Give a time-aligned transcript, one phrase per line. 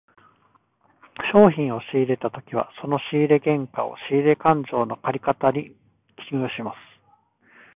[1.31, 5.75] 商品を仕入れたときはその仕入れ原価を、仕入れ勘定の借方に
[6.27, 6.77] 記入します。